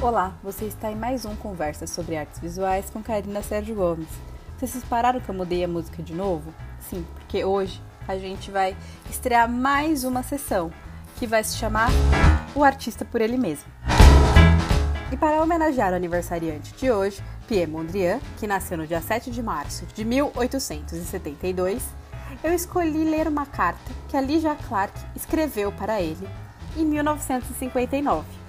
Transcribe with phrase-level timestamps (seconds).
[0.00, 4.06] Olá, você está em mais um Conversa sobre Artes Visuais com Karina Sérgio Gomes.
[4.56, 6.54] Vocês pararam que eu mudei a música de novo?
[6.88, 8.76] Sim, porque hoje a gente vai
[9.10, 10.70] estrear mais uma sessão
[11.16, 11.88] que vai se chamar
[12.54, 13.66] O Artista por Ele Mesmo.
[15.10, 19.42] E para homenagear o aniversariante de hoje, Pierre Mondrian, que nasceu no dia 7 de
[19.42, 21.82] março de 1872,
[22.44, 26.28] eu escolhi ler uma carta que a Ligia Clark escreveu para ele
[26.76, 28.47] em 1959.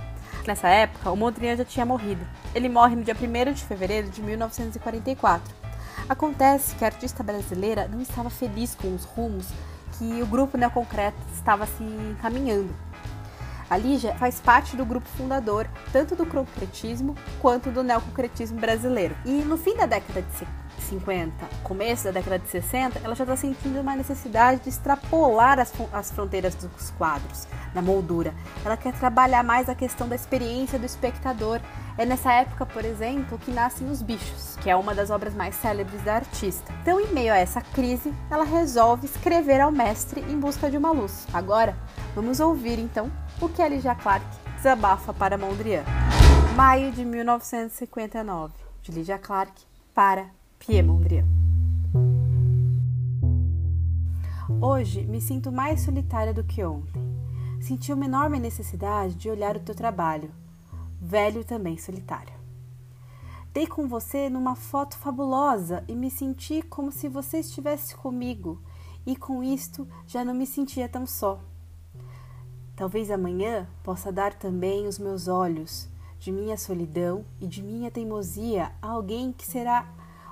[0.49, 2.27] Nessa época, o Mondrian já tinha morrido.
[2.55, 5.53] Ele morre no dia 1 de fevereiro de 1944.
[6.09, 9.45] Acontece que a artista brasileira não estava feliz com os rumos
[9.95, 12.75] que o grupo neoconcreto estava se encaminhando.
[13.69, 19.15] A Lígia faz parte do grupo fundador tanto do concretismo quanto do neoconcretismo brasileiro.
[19.25, 20.33] E no fim da década de
[20.79, 21.33] 50,
[21.63, 26.11] começo da década de 60, ela já está sentindo uma necessidade de extrapolar as, as
[26.11, 28.33] fronteiras dos quadros, da moldura.
[28.65, 31.59] Ela quer trabalhar mais a questão da experiência do espectador.
[31.97, 35.55] É nessa época, por exemplo, que nascem Os Bichos, que é uma das obras mais
[35.55, 36.73] célebres da artista.
[36.81, 40.91] Então, em meio a essa crise, ela resolve escrever ao mestre em busca de uma
[40.91, 41.27] luz.
[41.33, 41.75] Agora,
[42.15, 44.25] vamos ouvir então o que Elijah Clark
[44.59, 45.83] desabafa para Mondrian.
[46.55, 49.53] Maio de 1959, de Lydia Clark
[49.93, 51.25] para Pierre Mondrian.
[54.61, 57.01] Hoje me sinto mais solitária do que ontem.
[57.61, 60.29] Senti uma enorme necessidade de olhar o teu trabalho,
[61.01, 62.33] velho também solitário.
[63.53, 68.61] Dei com você numa foto fabulosa e me senti como se você estivesse comigo,
[69.05, 71.39] e com isto já não me sentia tão só.
[72.75, 78.73] Talvez amanhã possa dar também os meus olhos de minha solidão e de minha teimosia
[78.81, 79.87] a alguém que será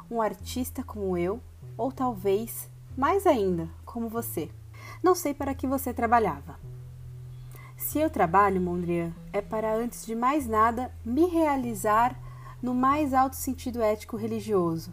[0.10, 1.42] um artista como eu,
[1.78, 4.50] ou talvez, mais ainda, como você.
[5.04, 6.58] Não sei para que você trabalhava.
[7.76, 12.20] Se eu trabalho, Mondrian, é para, antes de mais nada, me realizar
[12.62, 14.92] no mais alto sentido ético-religioso.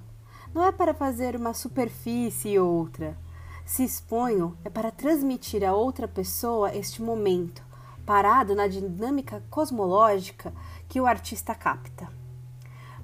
[0.53, 3.17] Não é para fazer uma superfície e outra.
[3.65, 7.65] Se exponho é para transmitir a outra pessoa este momento,
[8.05, 10.53] parado na dinâmica cosmológica
[10.87, 12.09] que o artista capta.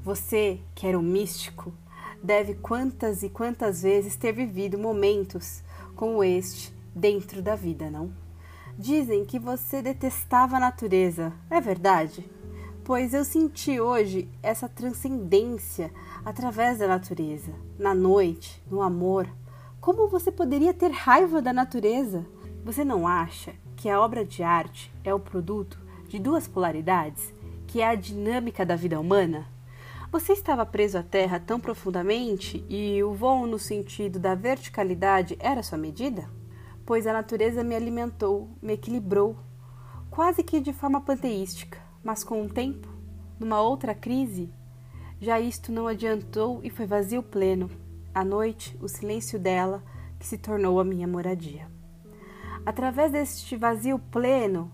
[0.05, 1.73] Você, que era um místico,
[2.23, 5.63] deve quantas e quantas vezes ter vivido momentos
[5.97, 8.13] como este dentro da vida, não?
[8.79, 12.29] Dizem que você detestava a natureza, é verdade?
[12.85, 15.93] Pois eu senti hoje essa transcendência
[16.25, 19.29] através da natureza, na noite, no amor.
[19.81, 22.27] Como você poderia ter raiva da natureza?
[22.65, 25.79] Você não acha que a obra de arte é o produto
[26.09, 27.33] de duas polaridades,
[27.67, 29.47] que é a dinâmica da vida humana?
[30.11, 35.63] Você estava preso à terra tão profundamente e o voo no sentido da verticalidade era
[35.63, 36.29] sua medida?
[36.91, 39.37] pois a natureza me alimentou, me equilibrou,
[40.11, 42.89] quase que de forma panteística, mas com o tempo,
[43.39, 44.51] numa outra crise,
[45.21, 47.71] já isto não adiantou e foi vazio pleno.
[48.13, 49.85] À noite, o silêncio dela,
[50.19, 51.69] que se tornou a minha moradia.
[52.67, 54.73] Através deste vazio pleno,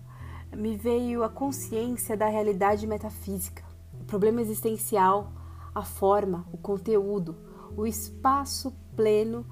[0.51, 3.63] me veio a consciência da realidade metafísica,
[4.07, 5.31] problema existencial,
[5.75, 7.35] a forma, o conteúdo,
[7.75, 9.45] o espaço pleno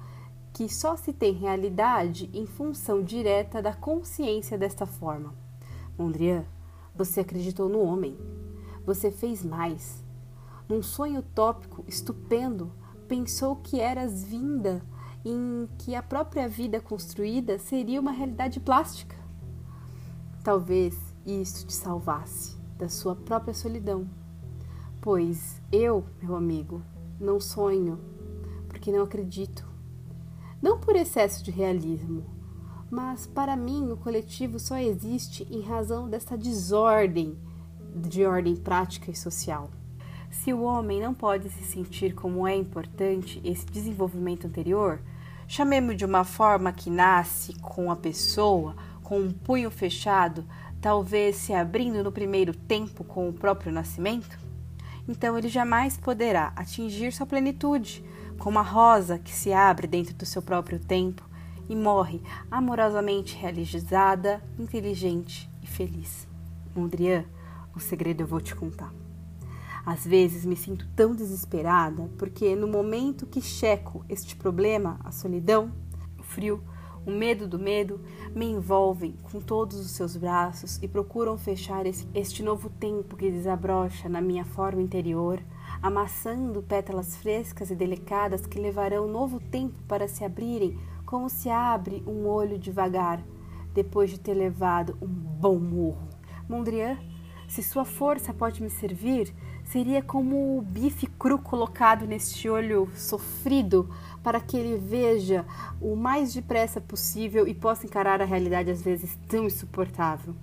[0.52, 5.34] que só se tem realidade em função direta da consciência desta forma.
[5.98, 6.44] Mondrian,
[6.94, 8.16] você acreditou no homem.
[8.86, 10.02] Você fez mais.
[10.68, 12.72] Num sonho utópico estupendo,
[13.06, 14.82] pensou que eras vinda
[15.24, 19.16] em que a própria vida construída seria uma realidade plástica.
[20.42, 24.08] Talvez isso te salvasse da sua própria solidão.
[25.06, 26.82] Pois eu, meu amigo,
[27.20, 28.00] não sonho,
[28.68, 29.64] porque não acredito
[30.60, 32.26] não por excesso de realismo,
[32.90, 37.38] mas para mim o coletivo só existe em razão desta desordem
[37.94, 39.70] de ordem prática e social.
[40.28, 45.00] Se o homem não pode se sentir como é importante esse desenvolvimento anterior,
[45.46, 48.74] chamemos de uma forma que nasce com a pessoa,
[49.04, 50.44] com um punho fechado,
[50.80, 54.45] talvez se abrindo no primeiro tempo com o próprio nascimento,
[55.08, 58.04] então ele jamais poderá atingir sua plenitude,
[58.38, 61.22] como a rosa que se abre dentro do seu próprio tempo
[61.68, 66.28] e morre amorosamente realizada, inteligente e feliz.
[66.74, 67.24] Mondrian,
[67.74, 68.92] o segredo eu vou te contar.
[69.84, 75.72] Às vezes me sinto tão desesperada porque no momento que checo este problema, a solidão,
[76.18, 76.62] o frio,
[77.06, 78.00] o medo do medo,
[78.34, 84.08] me envolvem com todos os seus braços e procuram fechar este novo tempo que desabrocha
[84.08, 85.40] na minha forma interior
[85.82, 92.02] amassando pétalas frescas e delicadas que levarão novo tempo para se abrirem, como se abre
[92.06, 93.22] um olho devagar,
[93.74, 96.08] depois de ter levado um bom murro.
[96.48, 96.98] Mondrian,
[97.48, 99.32] Se sua força pode me servir,
[99.66, 103.90] seria como o bife cru colocado neste olho sofrido
[104.22, 105.44] para que ele veja
[105.80, 110.34] o mais depressa possível e possa encarar a realidade às vezes tão insuportável.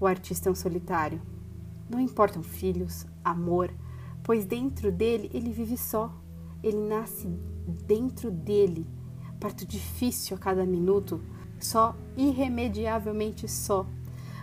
[0.00, 1.22] O artista é um solitário.
[1.88, 3.72] Não importam filhos, amor,
[4.22, 6.12] pois dentro dele ele vive só.
[6.62, 7.28] Ele nasce
[7.86, 8.86] dentro dele,
[9.38, 11.22] parto difícil a cada minuto,
[11.60, 13.86] só, irremediavelmente só.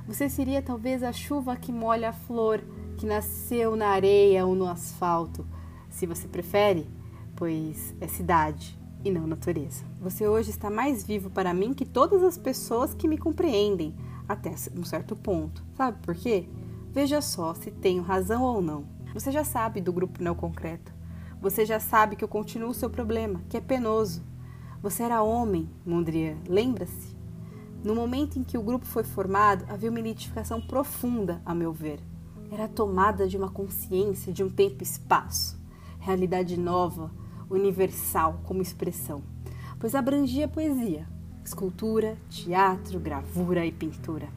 [0.08, 2.62] Você seria talvez a chuva que molha a flor
[3.04, 5.46] que nasceu na areia ou no asfalto,
[5.90, 6.90] se você prefere,
[7.36, 9.84] pois é cidade e não natureza.
[10.00, 13.94] Você hoje está mais vivo para mim que todas as pessoas que me compreendem,
[14.26, 15.62] até um certo ponto.
[15.76, 16.48] Sabe por quê?
[16.94, 18.86] Veja só se tenho razão ou não.
[19.14, 20.94] Você já sabe do grupo neoconcreto.
[21.42, 24.24] Você já sabe que eu continuo seu problema, que é penoso.
[24.82, 27.14] Você era homem, Mondrian, lembra-se?
[27.84, 32.00] No momento em que o grupo foi formado, havia uma identificação profunda, a meu ver.
[32.54, 35.60] Era a tomada de uma consciência de um tempo e espaço,
[36.00, 37.10] realidade nova,
[37.50, 39.24] universal como expressão,
[39.80, 41.08] pois abrangia poesia,
[41.44, 44.30] escultura, teatro, gravura e pintura.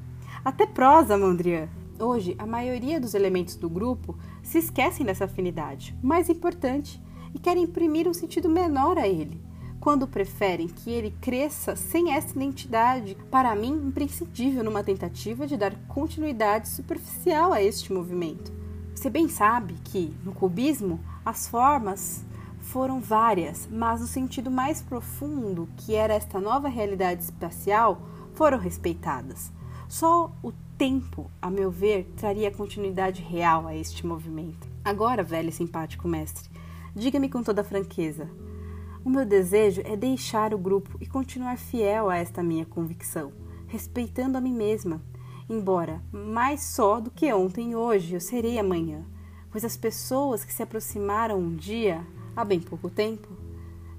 [0.42, 1.68] Até prosa, Mondrian.
[1.98, 6.98] Hoje, a maioria dos elementos do grupo se esquecem dessa afinidade, mais importante,
[7.34, 9.38] e querem imprimir um sentido menor a ele,
[9.86, 15.76] quando preferem que ele cresça sem essa identidade, para mim, imprescindível numa tentativa de dar
[15.86, 18.52] continuidade superficial a este movimento.
[18.92, 22.24] Você bem sabe que, no cubismo, as formas
[22.58, 28.02] foram várias, mas no sentido mais profundo, que era esta nova realidade espacial,
[28.34, 29.52] foram respeitadas.
[29.88, 34.66] Só o tempo, a meu ver, traria continuidade real a este movimento.
[34.84, 36.50] Agora, velho e simpático mestre,
[36.92, 38.28] diga-me com toda franqueza.
[39.06, 43.32] O meu desejo é deixar o grupo e continuar fiel a esta minha convicção,
[43.68, 45.00] respeitando a mim mesma,
[45.48, 49.06] embora mais só do que ontem e hoje eu serei amanhã,
[49.48, 52.04] pois as pessoas que se aproximaram um dia,
[52.34, 53.28] há bem pouco tempo,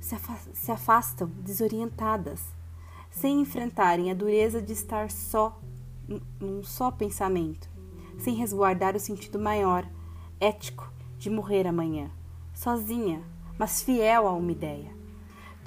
[0.02, 2.44] se afastam desorientadas,
[3.10, 5.58] sem enfrentarem a dureza de estar só
[6.38, 7.70] num só pensamento,
[8.18, 9.88] sem resguardar o sentido maior,
[10.38, 12.12] ético, de morrer amanhã,
[12.54, 13.24] sozinha,
[13.58, 14.97] mas fiel a uma ideia.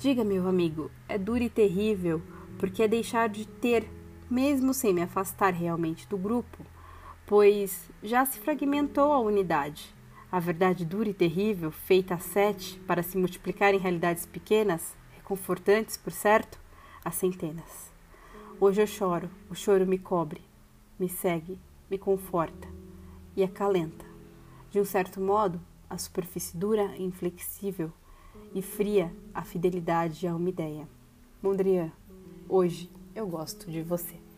[0.00, 2.22] Diga, meu amigo, é duro e terrível,
[2.58, 3.86] porque é deixar de ter,
[4.30, 6.64] mesmo sem me afastar realmente do grupo,
[7.26, 9.94] pois já se fragmentou a unidade.
[10.32, 15.98] A verdade dura e terrível, feita a sete para se multiplicar em realidades pequenas, reconfortantes,
[15.98, 16.58] por certo,
[17.04, 17.92] a centenas.
[18.58, 20.40] Hoje eu choro, o choro me cobre,
[20.98, 21.58] me segue,
[21.90, 22.66] me conforta
[23.36, 24.06] e acalenta.
[24.70, 25.60] De um certo modo,
[25.90, 27.92] a superfície dura e inflexível
[28.54, 30.88] e fria a fidelidade a uma ideia.
[31.42, 31.90] Mondrian,
[32.48, 34.29] hoje eu gosto de você.